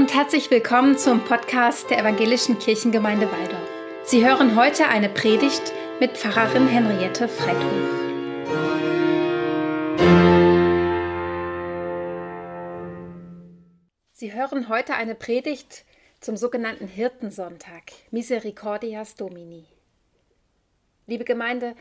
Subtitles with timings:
[0.00, 3.68] und herzlich willkommen zum Podcast der Evangelischen Kirchengemeinde Waldorf.
[4.02, 7.60] Sie hören heute eine Predigt mit Pfarrerin Henriette Freithof.
[14.12, 15.84] Sie hören heute eine Predigt
[16.20, 19.66] zum sogenannten Hirtensonntag, Misericordias Domini.
[21.08, 21.74] Liebe Gemeinde,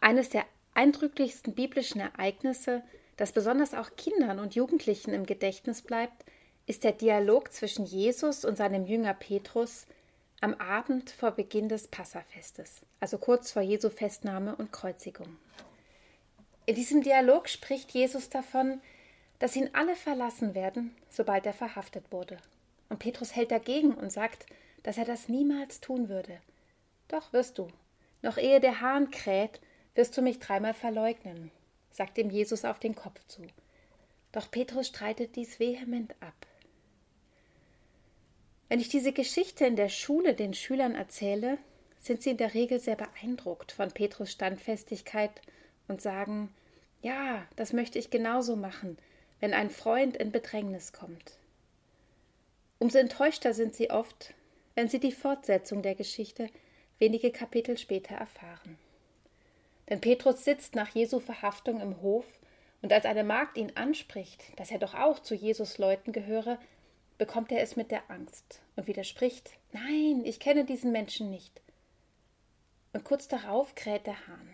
[0.00, 2.82] eines der eindrücklichsten biblischen Ereignisse,
[3.18, 6.24] das besonders auch Kindern und Jugendlichen im Gedächtnis bleibt,
[6.68, 9.86] ist der Dialog zwischen Jesus und seinem Jünger Petrus
[10.42, 15.38] am Abend vor Beginn des Passafestes, also kurz vor Jesu Festnahme und Kreuzigung.
[16.66, 18.82] In diesem Dialog spricht Jesus davon,
[19.38, 22.36] dass ihn alle verlassen werden, sobald er verhaftet wurde.
[22.90, 24.44] Und Petrus hält dagegen und sagt,
[24.82, 26.38] dass er das niemals tun würde.
[27.08, 27.68] Doch wirst du,
[28.20, 29.60] noch ehe der Hahn kräht,
[29.94, 31.50] wirst du mich dreimal verleugnen,
[31.92, 33.40] sagt ihm Jesus auf den Kopf zu.
[34.32, 36.47] Doch Petrus streitet dies vehement ab.
[38.68, 41.58] Wenn ich diese Geschichte in der Schule den Schülern erzähle,
[42.00, 45.40] sind sie in der Regel sehr beeindruckt von Petrus Standfestigkeit
[45.88, 46.54] und sagen,
[47.00, 48.98] ja, das möchte ich genauso machen,
[49.40, 51.38] wenn ein Freund in Bedrängnis kommt.
[52.78, 54.34] Umso enttäuschter sind sie oft,
[54.74, 56.48] wenn sie die Fortsetzung der Geschichte
[56.98, 58.78] wenige Kapitel später erfahren.
[59.88, 62.26] Denn Petrus sitzt nach Jesu Verhaftung im Hof,
[62.80, 66.60] und als eine Magd ihn anspricht, dass er doch auch zu Jesus Leuten gehöre,
[67.18, 71.60] bekommt er es mit der Angst und widerspricht Nein, ich kenne diesen Menschen nicht.
[72.92, 74.48] Und kurz darauf kräht der Hahn.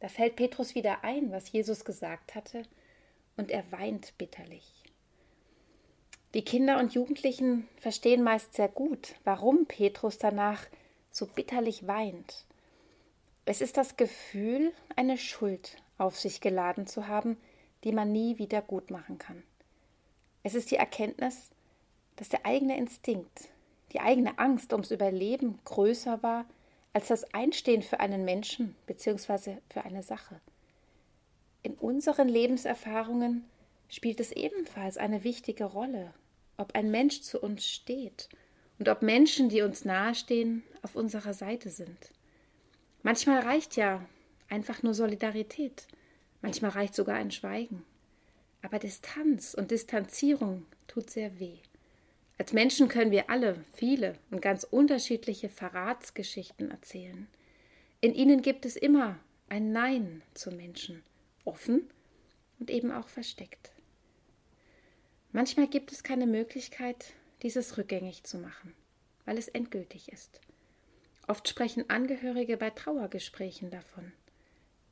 [0.00, 2.64] Da fällt Petrus wieder ein, was Jesus gesagt hatte,
[3.36, 4.84] und er weint bitterlich.
[6.34, 10.66] Die Kinder und Jugendlichen verstehen meist sehr gut, warum Petrus danach
[11.12, 12.44] so bitterlich weint.
[13.44, 17.36] Es ist das Gefühl, eine Schuld auf sich geladen zu haben,
[17.84, 19.44] die man nie wieder gut machen kann.
[20.42, 21.50] Es ist die Erkenntnis,
[22.16, 23.48] dass der eigene Instinkt,
[23.92, 26.46] die eigene Angst ums Überleben größer war
[26.92, 29.56] als das Einstehen für einen Menschen bzw.
[29.68, 30.40] für eine Sache.
[31.62, 33.44] In unseren Lebenserfahrungen
[33.88, 36.14] spielt es ebenfalls eine wichtige Rolle,
[36.56, 38.28] ob ein Mensch zu uns steht
[38.78, 42.12] und ob Menschen, die uns nahestehen, auf unserer Seite sind.
[43.02, 44.04] Manchmal reicht ja
[44.48, 45.88] einfach nur Solidarität,
[46.42, 47.84] manchmal reicht sogar ein Schweigen.
[48.62, 51.58] Aber Distanz und Distanzierung tut sehr weh.
[52.36, 57.28] Als Menschen können wir alle viele und ganz unterschiedliche Verratsgeschichten erzählen.
[58.00, 59.18] In ihnen gibt es immer
[59.48, 61.02] ein Nein zu Menschen,
[61.44, 61.88] offen
[62.58, 63.70] und eben auch versteckt.
[65.32, 67.12] Manchmal gibt es keine Möglichkeit,
[67.42, 68.74] dieses rückgängig zu machen,
[69.24, 70.40] weil es endgültig ist.
[71.26, 74.12] Oft sprechen Angehörige bei Trauergesprächen davon.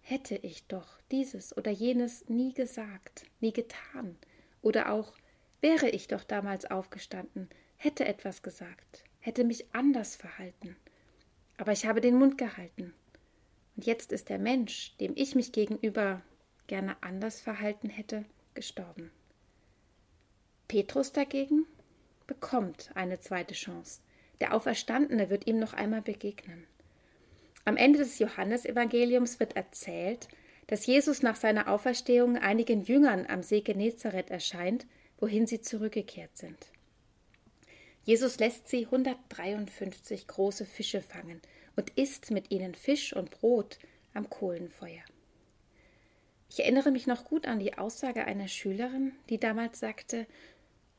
[0.00, 4.16] Hätte ich doch dieses oder jenes nie gesagt, nie getan,
[4.60, 5.14] oder auch
[5.60, 10.76] Wäre ich doch damals aufgestanden, hätte etwas gesagt, hätte mich anders verhalten.
[11.56, 12.94] Aber ich habe den Mund gehalten.
[13.76, 16.22] Und jetzt ist der Mensch, dem ich mich gegenüber
[16.66, 18.24] gerne anders verhalten hätte,
[18.54, 19.10] gestorben.
[20.68, 21.66] Petrus dagegen
[22.26, 24.00] bekommt eine zweite Chance.
[24.40, 26.64] Der Auferstandene wird ihm noch einmal begegnen.
[27.64, 30.28] Am Ende des Johannesevangeliums wird erzählt,
[30.68, 34.86] dass Jesus nach seiner Auferstehung einigen Jüngern am See Genezareth erscheint
[35.18, 36.58] wohin sie zurückgekehrt sind.
[38.04, 41.42] Jesus lässt sie 153 große Fische fangen
[41.76, 43.78] und isst mit ihnen Fisch und Brot
[44.14, 45.02] am Kohlenfeuer.
[46.50, 50.26] Ich erinnere mich noch gut an die Aussage einer Schülerin, die damals sagte: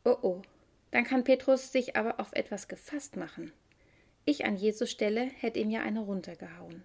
[0.04, 0.42] Oh oh,
[0.92, 3.52] dann kann Petrus sich aber auf etwas gefasst machen.
[4.26, 6.84] Ich an Jesus Stelle hätte ihm ja eine runtergehauen.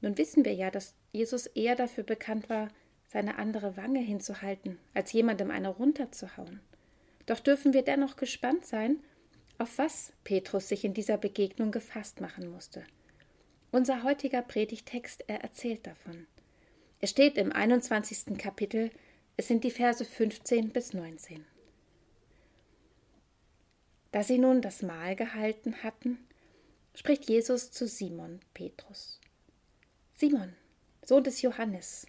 [0.00, 2.68] Nun wissen wir ja, dass Jesus eher dafür bekannt war,
[3.14, 6.60] seine andere Wange hinzuhalten, als jemandem eine runterzuhauen.
[7.26, 8.98] Doch dürfen wir dennoch gespannt sein,
[9.56, 12.84] auf was Petrus sich in dieser Begegnung gefasst machen musste.
[13.70, 16.26] Unser heutiger Predigtext, er erzählt davon.
[17.00, 18.36] Es steht im 21.
[18.36, 18.90] Kapitel,
[19.36, 21.46] es sind die Verse 15 bis 19.
[24.10, 26.18] Da sie nun das Mahl gehalten hatten,
[26.96, 29.20] spricht Jesus zu Simon Petrus.
[30.14, 30.56] Simon,
[31.04, 32.08] Sohn des Johannes,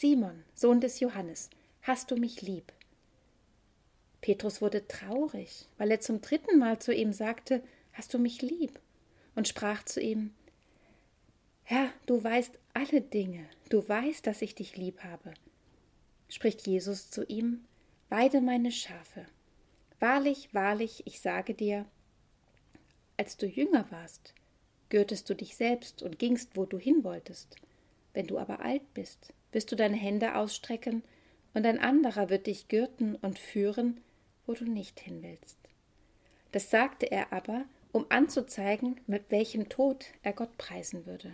[0.00, 1.50] Simon, Sohn des Johannes,
[1.82, 2.72] hast du mich lieb?
[4.22, 7.62] Petrus wurde traurig, weil er zum dritten Mal zu ihm sagte,
[7.92, 8.80] Hast du mich lieb?
[9.34, 10.32] und sprach zu ihm,
[11.64, 15.34] Herr, du weißt alle Dinge, du weißt, dass ich dich lieb habe.
[16.30, 17.66] Spricht Jesus zu ihm,
[18.08, 19.26] Weide meine Schafe.
[19.98, 21.84] Wahrlich, wahrlich, ich sage dir,
[23.18, 24.32] als du jünger warst,
[24.88, 27.56] gürtest du dich selbst und gingst, wo du hin wolltest.
[28.14, 31.02] Wenn du aber alt bist, wirst du deine Hände ausstrecken,
[31.52, 34.00] und ein anderer wird dich gürten und führen,
[34.46, 35.58] wo du nicht hin willst.
[36.52, 41.32] Das sagte er aber, um anzuzeigen, mit welchem Tod er Gott preisen würde.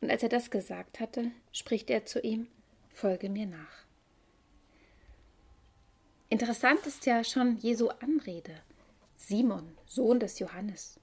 [0.00, 2.46] Und als er das gesagt hatte, spricht er zu ihm,
[2.92, 3.86] Folge mir nach.
[6.30, 8.60] Interessant ist ja schon Jesu Anrede.
[9.16, 11.00] Simon, Sohn des Johannes.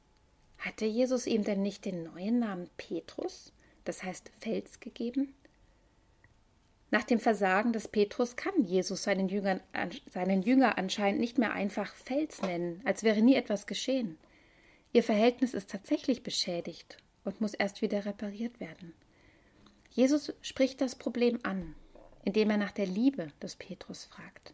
[0.57, 3.51] Hatte Jesus ihm denn nicht den neuen Namen Petrus,
[3.83, 5.33] das heißt Fels, gegeben?
[6.95, 9.59] Nach dem Versagen des Petrus kann Jesus seinen, Jüngern,
[10.09, 14.17] seinen Jünger anscheinend nicht mehr einfach Fels nennen, als wäre nie etwas geschehen.
[14.93, 16.95] Ihr Verhältnis ist tatsächlich beschädigt
[17.25, 18.93] und muss erst wieder repariert werden.
[19.89, 21.75] Jesus spricht das Problem an,
[22.23, 24.53] indem er nach der Liebe des Petrus fragt.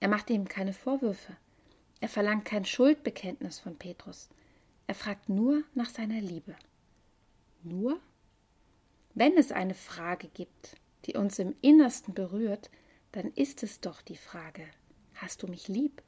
[0.00, 1.36] Er macht ihm keine Vorwürfe.
[2.00, 4.30] Er verlangt kein Schuldbekenntnis von Petrus.
[4.88, 6.56] Er fragt nur nach seiner Liebe.
[7.62, 8.00] Nur?
[9.14, 10.74] Wenn es eine Frage gibt,
[11.06, 12.70] die uns im Innersten berührt,
[13.12, 14.64] dann ist es doch die Frage,
[15.14, 16.02] hast du mich lieb?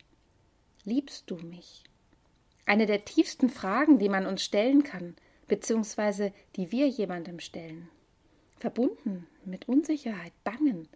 [0.84, 1.84] Liebst du mich?
[2.66, 5.14] Eine der tiefsten Fragen, die man uns stellen kann,
[5.48, 7.88] beziehungsweise die wir jemandem stellen.
[8.58, 10.88] Verbunden mit Unsicherheit, Bangen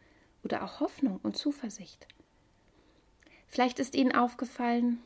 [0.42, 2.06] oder auch Hoffnung und Zuversicht.
[3.46, 5.00] Vielleicht ist Ihnen aufgefallen,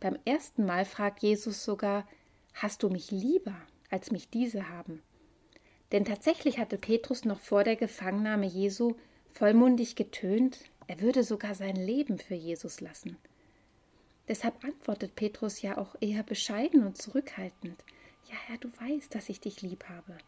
[0.00, 2.08] beim ersten Mal fragt Jesus sogar,
[2.54, 3.54] hast du mich lieber,
[3.90, 5.02] als mich diese haben?
[5.92, 8.94] Denn tatsächlich hatte Petrus noch vor der Gefangennahme Jesu
[9.32, 13.16] vollmundig getönt, er würde sogar sein Leben für Jesus lassen.
[14.28, 17.82] Deshalb antwortet Petrus ja auch eher bescheiden und zurückhaltend.
[18.28, 20.18] Ja, Herr, du weißt, dass ich dich lieb habe.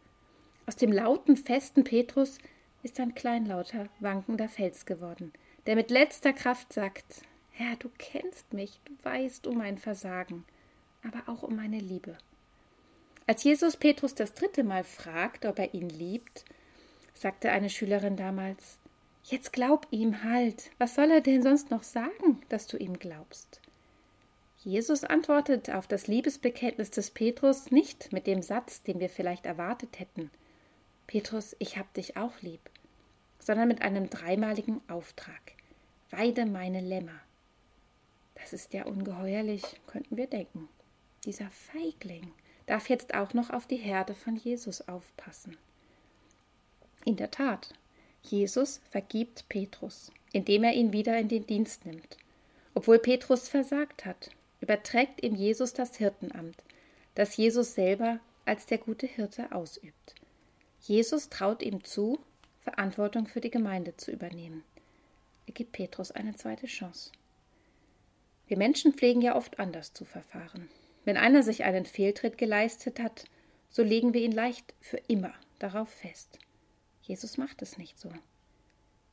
[0.65, 2.37] Aus dem lauten, festen Petrus
[2.83, 5.31] ist ein kleinlauter, wankender Fels geworden,
[5.65, 7.21] der mit letzter Kraft sagt:
[7.51, 10.43] Herr, du kennst mich, du weißt um mein Versagen,
[11.03, 12.17] aber auch um meine Liebe.
[13.25, 16.43] Als Jesus Petrus das dritte Mal fragt, ob er ihn liebt,
[17.13, 18.77] sagte eine Schülerin damals:
[19.23, 20.71] Jetzt glaub ihm halt.
[20.77, 23.61] Was soll er denn sonst noch sagen, dass du ihm glaubst?
[24.59, 29.99] Jesus antwortet auf das Liebesbekenntnis des Petrus nicht mit dem Satz, den wir vielleicht erwartet
[29.99, 30.29] hätten.
[31.07, 32.61] Petrus, ich hab dich auch lieb,
[33.39, 35.41] sondern mit einem dreimaligen Auftrag.
[36.11, 37.19] Weide meine Lämmer.
[38.35, 40.69] Das ist ja ungeheuerlich, könnten wir denken.
[41.25, 42.31] Dieser Feigling
[42.65, 45.57] darf jetzt auch noch auf die Herde von Jesus aufpassen.
[47.05, 47.73] In der Tat,
[48.21, 52.17] Jesus vergibt Petrus, indem er ihn wieder in den Dienst nimmt.
[52.73, 54.29] Obwohl Petrus versagt hat,
[54.61, 56.63] überträgt ihm Jesus das Hirtenamt,
[57.15, 60.15] das Jesus selber als der gute Hirte ausübt.
[60.81, 62.19] Jesus traut ihm zu,
[62.61, 64.63] Verantwortung für die Gemeinde zu übernehmen.
[65.45, 67.11] Er gibt Petrus eine zweite Chance.
[68.47, 70.69] Wir Menschen pflegen ja oft anders zu verfahren.
[71.05, 73.25] Wenn einer sich einen Fehltritt geleistet hat,
[73.69, 76.39] so legen wir ihn leicht für immer darauf fest.
[77.01, 78.09] Jesus macht es nicht so.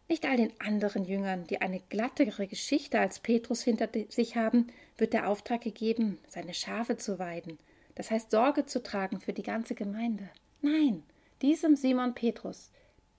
[0.09, 4.67] Nicht all den anderen Jüngern, die eine glattere Geschichte als Petrus hinter sich haben,
[4.99, 7.59] wird der Auftrag gegeben, seine Schafe zu weiden,
[7.95, 10.29] das heißt Sorge zu tragen für die ganze Gemeinde.
[10.63, 11.05] Nein,
[11.43, 12.71] diesem Simon Petrus,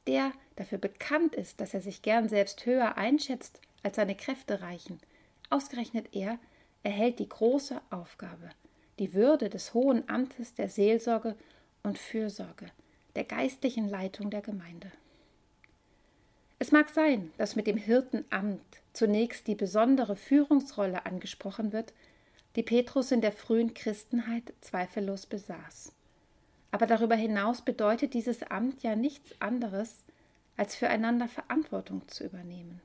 [0.05, 4.99] der dafür bekannt ist, dass er sich gern selbst höher einschätzt, als seine Kräfte reichen,
[5.49, 6.39] ausgerechnet er
[6.83, 8.49] erhält die große Aufgabe,
[9.01, 11.35] die Würde des hohen Amtes der Seelsorge
[11.81, 12.67] und Fürsorge,
[13.15, 14.91] der geistlichen Leitung der Gemeinde.
[16.59, 18.61] Es mag sein, dass mit dem Hirtenamt
[18.93, 21.93] zunächst die besondere Führungsrolle angesprochen wird,
[22.55, 25.93] die Petrus in der frühen Christenheit zweifellos besaß.
[26.69, 30.03] Aber darüber hinaus bedeutet dieses Amt ja nichts anderes,
[30.57, 32.81] als füreinander Verantwortung zu übernehmen,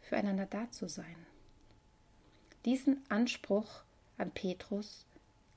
[0.00, 1.26] füreinander da zu sein.
[2.64, 3.82] Diesen Anspruch
[4.16, 5.04] an Petrus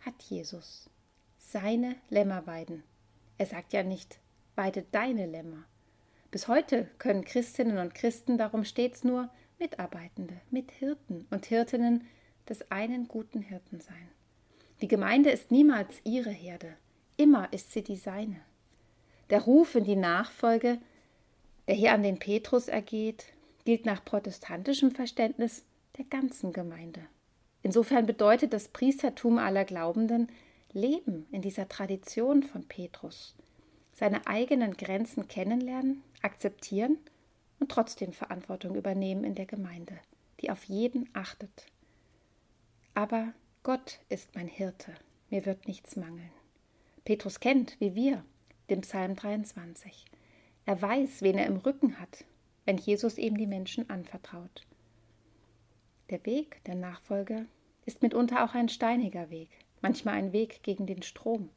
[0.06, 0.90] hat Jesus.
[1.38, 2.84] Seine Lämmer weiden.
[3.38, 4.20] Er sagt ja nicht,
[4.56, 5.66] weide deine Lämmer.
[6.32, 9.30] Bis heute können Christinnen und Christen darum stets nur
[9.60, 12.08] Mitarbeitende, Mithirten und Hirtinnen
[12.50, 14.10] des einen guten Hirten sein.
[14.82, 16.76] Die Gemeinde ist niemals ihre Herde,
[17.18, 18.42] immer ist sie die seine.
[19.30, 20.80] Der Ruf in die Nachfolge,
[21.68, 23.26] der hier an den Petrus ergeht,
[23.64, 25.64] gilt nach protestantischem Verständnis
[25.98, 27.02] der ganzen Gemeinde.
[27.64, 30.28] Insofern bedeutet das Priestertum aller Glaubenden
[30.74, 33.36] Leben in dieser Tradition von Petrus,
[33.94, 36.98] seine eigenen Grenzen kennenlernen, akzeptieren
[37.60, 39.98] und trotzdem Verantwortung übernehmen in der Gemeinde,
[40.42, 41.68] die auf jeden achtet.
[42.94, 44.94] Aber Gott ist mein Hirte,
[45.30, 46.32] mir wird nichts mangeln.
[47.06, 48.26] Petrus kennt, wie wir,
[48.70, 50.06] den Psalm 23.
[50.66, 52.26] Er weiß, wen er im Rücken hat,
[52.66, 54.66] wenn Jesus ihm die Menschen anvertraut.
[56.10, 57.46] Der Weg der Nachfolge
[57.86, 59.50] ist mitunter auch ein steiniger Weg,
[59.82, 61.50] manchmal ein Weg gegen den Strom.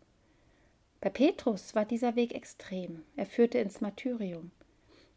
[1.01, 3.03] Bei Petrus war dieser Weg extrem.
[3.17, 4.51] Er führte ins Martyrium.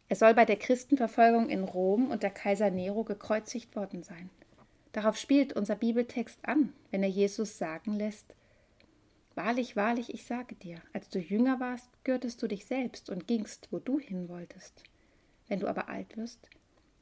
[0.08, 4.30] Er soll bei der Christenverfolgung in Rom unter Kaiser Nero gekreuzigt worden sein.
[4.92, 8.34] Darauf spielt unser Bibeltext an, wenn er Jesus sagen lässt,
[9.36, 13.68] Wahrlich, wahrlich, ich sage dir, als du jünger warst, gürtest du dich selbst und gingst,
[13.70, 14.82] wo du hin wolltest.
[15.48, 16.50] Wenn du aber alt wirst,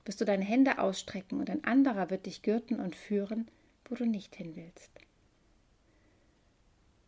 [0.05, 3.51] wirst du deine Hände ausstrecken und ein anderer wird dich gürten und führen,
[3.89, 4.91] wo du nicht hin willst.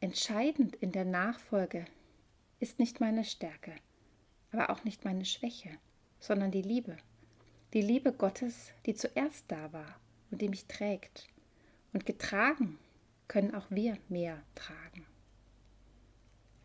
[0.01, 1.85] Entscheidend in der Nachfolge
[2.59, 3.75] ist nicht meine Stärke,
[4.51, 5.71] aber auch nicht meine Schwäche,
[6.19, 6.97] sondern die Liebe.
[7.73, 11.29] Die Liebe Gottes, die zuerst da war und die mich trägt.
[11.93, 12.79] Und getragen
[13.29, 15.07] können auch wir mehr tragen.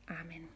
[0.07, 0.54] Amen.